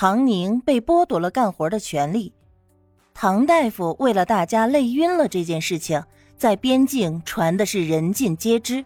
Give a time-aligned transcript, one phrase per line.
[0.00, 2.32] 唐宁被剥夺了干活的权利。
[3.14, 6.00] 唐大夫为了大家累晕了这件事情，
[6.36, 8.84] 在边境传的是人尽皆知。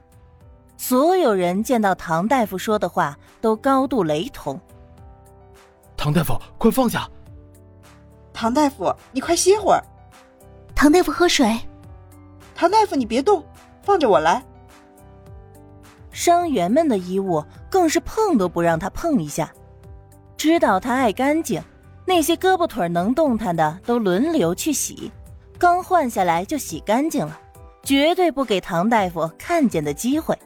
[0.78, 4.58] 所有人见到唐大夫说的话都高度雷同。
[5.98, 7.06] 唐大夫，快放下！
[8.32, 9.84] 唐大夫，你快歇会儿。
[10.74, 11.60] 唐大夫，喝水。
[12.54, 13.44] 唐大夫，你别动，
[13.82, 14.42] 放着我来。
[16.10, 19.52] 伤员们的衣物更是碰都不让他碰一下，
[20.42, 21.62] 知道他爱干净，
[22.04, 25.12] 那些胳膊腿能动弹的都轮流去洗，
[25.56, 27.38] 刚换下来就洗干净了，
[27.84, 30.36] 绝对不给唐大夫看见的机会。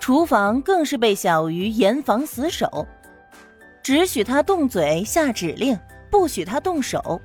[0.00, 2.86] 厨房更是被小鱼严防死守，
[3.82, 5.78] 只许他动嘴下指令，
[6.10, 7.20] 不许他动手。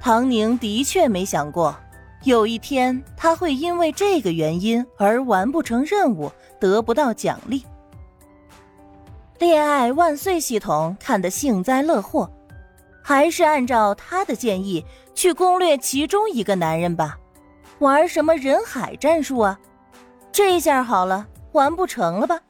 [0.00, 1.72] 唐宁的确没想过，
[2.24, 7.64] 有一天他会因为这个原因而完不成任务，得不到奖励。
[9.44, 12.30] 恋爱万岁系统看得幸灾乐祸，
[13.02, 14.82] 还是按照他的建议
[15.14, 17.18] 去攻略其中一个男人吧，
[17.78, 19.60] 玩什么人海战术啊？
[20.32, 21.26] 这下好了。
[21.52, 22.40] 完不成了吧？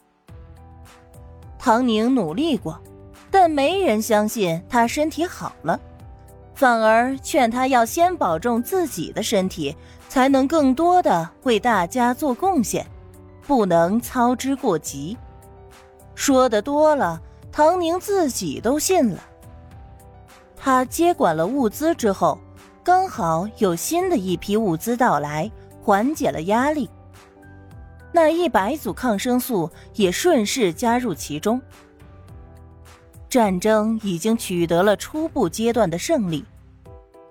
[1.59, 2.81] 唐宁努力过，
[3.29, 5.79] 但没人相信他身体好了，
[6.55, 9.77] 反而劝他要先保重自己的身体，
[10.09, 12.87] 才能更多的为大家做贡献，
[13.49, 15.19] 不能操之过急。
[16.15, 17.21] 说的多了，
[17.51, 19.23] 唐宁自己都信了。
[20.57, 22.39] 他接管了物资之后，
[22.83, 25.51] 刚好有新的一批物资到来，
[25.83, 26.89] 缓解了压力。
[28.13, 31.61] 那一百组抗生素也顺势加入其中。
[33.29, 36.45] 战争已经取得了初步阶段的胜利，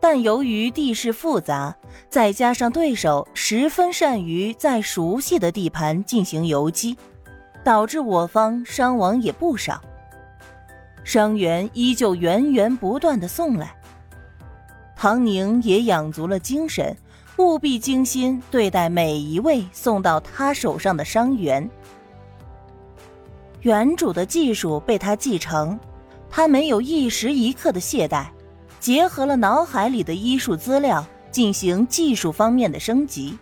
[0.02, 1.74] 但由于地势复杂，
[2.10, 6.98] 再加上对手十分善于在熟悉的地盘进行游击，
[7.64, 9.82] 导致我方伤亡也不少。
[11.04, 13.76] 伤员依旧源源不断的送来，
[14.96, 16.96] 唐宁也养足了精神。
[17.38, 21.68] 务必精心对待每一位送到他手上的伤员。
[23.62, 25.80] 原主的技术被他继承，
[26.30, 28.28] 他没有一时一刻的懈怠，
[28.80, 33.36] 结合了脑海里的医术资料进行技术方面的升级。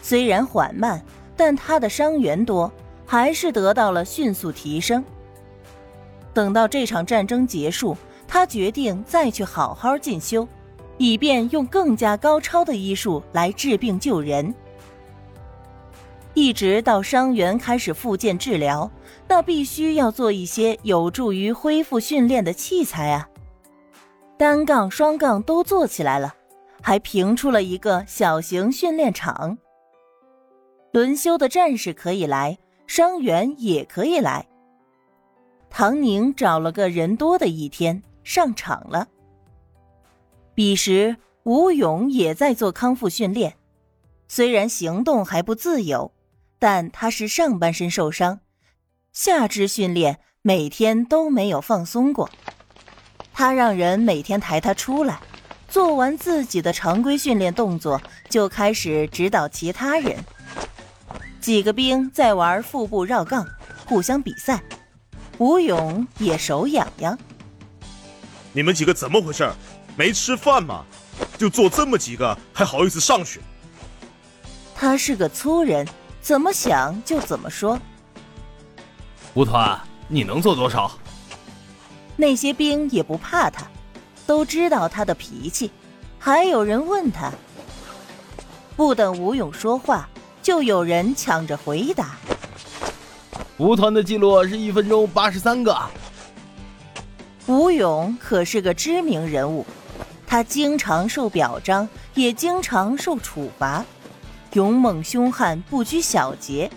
[0.00, 1.04] 虽然缓慢，
[1.36, 2.70] 但他的伤员多，
[3.06, 5.02] 还是得到了迅速提升。
[6.34, 7.96] 等到这场战争结束，
[8.28, 10.46] 他决定再去好好进修。
[10.98, 14.54] 以便用更加高超的医术来治病救人，
[16.32, 18.90] 一直到伤员开始复健治疗，
[19.28, 23.28] 那必须要做一些有助于恢复训练的器材啊。
[24.38, 26.34] 单杠、双杠都做起来了，
[26.80, 29.58] 还评出了一个小型训练场。
[30.92, 32.56] 轮休的战士可以来，
[32.86, 34.46] 伤员也可以来。
[35.68, 39.08] 唐宁找了个人多的一天，上场了。
[40.54, 43.56] 彼时，吴勇也在做康复训练，
[44.26, 46.12] 虽然行动还不自由，
[46.58, 48.40] 但他是上半身受伤，
[49.12, 52.30] 下肢训练每天都没有放松过。
[53.34, 55.20] 他让人每天抬他出来，
[55.68, 60.16] 做完自己的常规训练动作，就开始指导其他人。
[61.46, 63.46] 几个兵在玩腹部绕杠，
[63.86, 64.60] 互相比赛，
[65.38, 67.16] 吴勇也手痒痒。
[68.52, 69.48] 你们几个怎么回事？
[69.94, 70.84] 没吃饭吗？
[71.38, 73.40] 就做这么几个，还好意思上去？
[74.74, 75.86] 他是个粗人，
[76.20, 77.78] 怎么想就怎么说。
[79.34, 80.90] 吴团，你能做多少？
[82.16, 83.64] 那些兵也不怕他，
[84.26, 85.70] 都知道他的脾气。
[86.18, 87.30] 还有人问他，
[88.74, 90.08] 不等吴勇说话，
[90.46, 92.14] 就有人抢着回答。
[93.56, 95.76] 吴团的记录是一分钟八十三个。
[97.46, 99.66] 吴勇可是个知名人物。
[100.24, 103.84] 他经常受表彰，也经常受处罚，
[104.52, 106.70] 勇猛凶悍，不拘小节，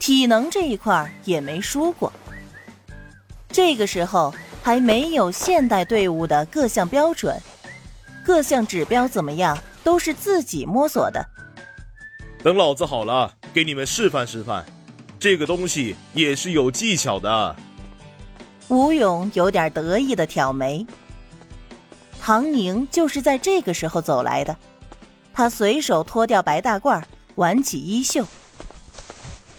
[0.00, 2.12] 体能这一块也没输过。
[3.46, 7.40] 这个时候还没有现代队伍的各项标准，
[8.26, 11.24] 各项指标怎么样都是自己摸索的。
[12.44, 14.62] 等老子好了，给你们示范示范，
[15.18, 17.56] 这个东西也是有技巧的。
[18.68, 20.86] 吴勇有点得意的挑眉。
[22.20, 24.54] 唐宁就是在这个时候走来的，
[25.32, 27.02] 他随手脱掉白大褂，
[27.36, 28.26] 挽起衣袖。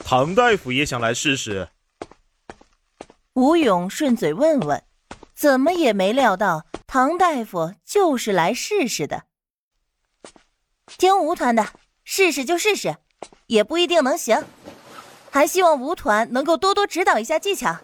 [0.04, 1.68] 唐大夫也想来试试。
[3.34, 4.84] 吴勇顺嘴问问，
[5.34, 9.24] 怎么也没料到唐大夫就是来试试的。
[11.00, 11.66] 听吴团的，
[12.06, 12.96] 试试就试试，
[13.48, 14.42] 也不一定能行，
[15.32, 17.76] 还希望吴团能够多多指导一下技巧。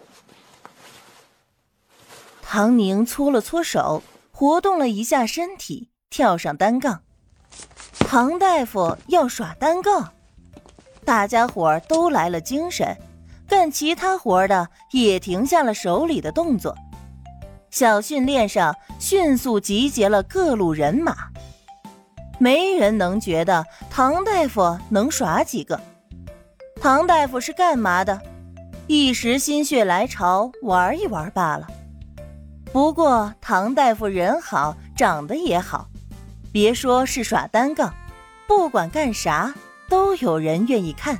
[2.40, 7.02] 唐宁搓了搓手，活动了一下身体，跳上单杠。
[7.98, 10.12] 唐大夫要耍单杠，
[11.04, 12.96] 大家伙儿都来了精神，
[13.48, 16.76] 干其他活的也停下了手里的动作。
[17.70, 21.31] 小训练上迅速集结了各路人马，
[22.42, 25.80] 没人能觉得唐大夫能耍几个。
[26.80, 28.20] 唐大夫是干嘛的？
[28.88, 31.68] 一时心血来潮玩一玩罢了。
[32.72, 35.86] 不过唐大夫人好，长得也好，
[36.50, 37.94] 别说是耍单杠，
[38.48, 39.54] 不管干啥
[39.88, 41.16] 都有人愿意看。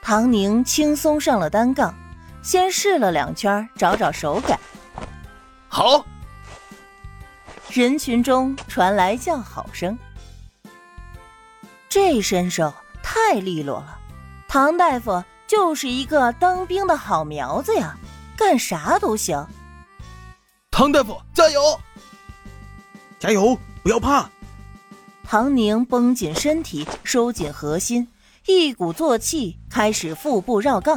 [0.00, 1.92] 唐宁轻松上了单杠，
[2.44, 4.56] 先试了两圈，找找手感。
[5.66, 6.06] 好！
[7.74, 9.98] 人群中传来叫好声。
[11.88, 12.72] 这身手
[13.02, 13.98] 太利落了，
[14.46, 17.98] 唐大夫就是一个当兵的好苗子呀，
[18.36, 19.44] 干啥都行。
[20.70, 21.60] 唐大夫，加油！
[23.18, 23.58] 加油！
[23.82, 24.30] 不要怕。
[25.24, 28.06] 唐宁绷紧身体，收紧核心，
[28.46, 30.96] 一鼓作气开始腹部绕杠。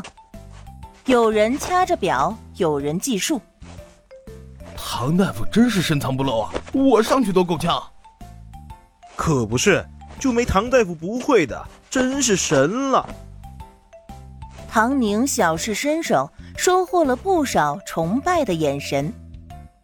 [1.06, 3.42] 有人掐着表，有人计数。
[4.89, 6.54] 唐大夫真是深藏不露啊！
[6.72, 7.84] 我上去都够呛。
[9.18, 9.86] 可不是，
[10.18, 13.07] 就没唐大夫不会的，真是神了。
[14.69, 19.13] 唐宁小试身手，收获了不少崇拜的眼神。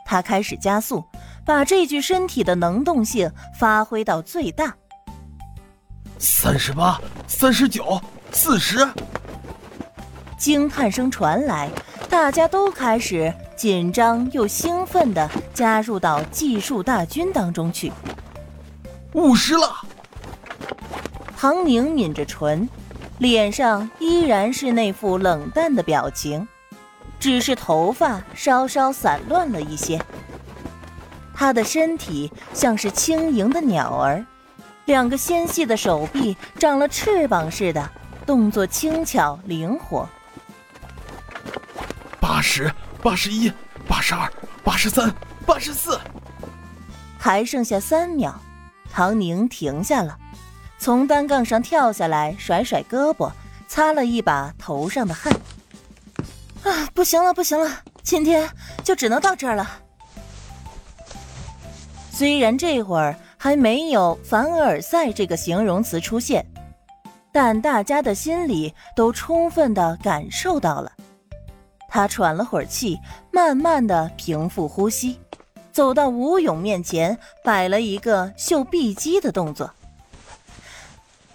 [0.05, 1.03] 他开始加速，
[1.45, 3.29] 把这具身体的能动性
[3.59, 4.73] 发挥到最大。
[6.17, 7.99] 三十八，三十九，
[8.31, 8.88] 四十。
[10.38, 11.69] 惊叹声传来，
[12.09, 17.91] 大家都开始紧张又兴奋地加入到计数大军当中去。
[19.13, 19.75] 五十了。
[21.38, 22.67] 唐宁抿着唇，
[23.19, 26.47] 脸上依然是那副冷淡的表情。
[27.19, 29.97] 只是头发稍稍散乱了一些，
[31.33, 34.25] 他的身体像是轻盈的鸟儿，
[34.85, 37.89] 两个纤细的手臂长了翅膀似的，
[38.25, 40.06] 动作轻巧灵活。
[42.19, 42.69] 八十
[43.03, 43.51] 八十一，
[43.85, 44.31] 八十二，
[44.63, 45.13] 八十三，
[45.45, 46.00] 八十四，
[47.19, 48.33] 还剩下三秒，
[48.89, 50.17] 唐宁停下了，
[50.77, 53.29] 从单杠上跳下来，甩甩胳膊，
[53.67, 55.33] 擦了一把头上的汗。
[56.63, 57.69] 啊，不行了，不行了，
[58.03, 58.50] 今天
[58.85, 59.69] 就只能到这儿了。
[62.09, 66.45] 虽然这会儿还没有“凡尔赛”这个形容词出现，
[67.33, 70.93] 但大家的心里都充分的感受到了。
[71.94, 73.00] 他喘了会儿气，
[73.31, 75.19] 慢慢的平复呼吸，
[75.72, 79.72] 走到吴勇面前，摆了一个秀臂肌的动作。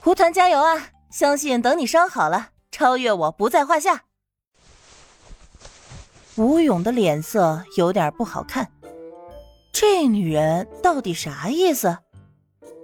[0.01, 0.89] 胡团加油啊！
[1.13, 4.03] 相信等你伤好了，超越我不在话下。
[6.35, 8.69] 吴勇的脸色有点不好看，
[9.71, 11.99] 这女人到底啥意思？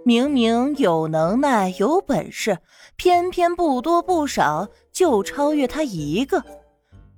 [0.05, 2.59] 明明有能耐、有本事，
[2.95, 6.45] 偏偏不多不少就超越他一个，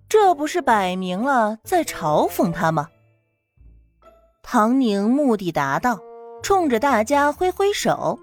[0.08, 2.88] 这不是摆明了在嘲讽他吗？
[4.42, 5.98] 唐宁目的达到，
[6.42, 8.18] 冲着大家挥挥手：“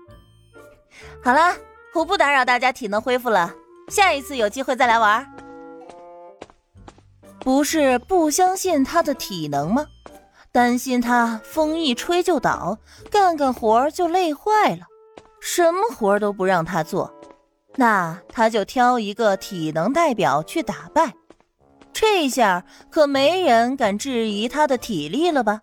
[1.22, 1.54] 好了，
[1.94, 3.54] 我不打扰大家体能恢复了，
[3.90, 5.30] 下一次有机会再来玩。”
[7.40, 9.86] 不是不相信他的体能吗？
[10.54, 12.78] 担心他风一吹就倒，
[13.12, 14.86] 干干活就累坏了，
[15.42, 17.14] 什么活都不让他做，
[17.76, 21.14] 那他就挑一个体能代表去打败，
[21.94, 25.62] 这下可没人敢质疑他的体力了吧？